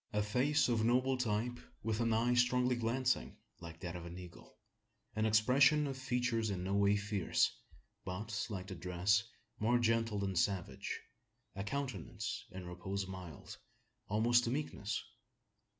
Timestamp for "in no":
6.49-6.73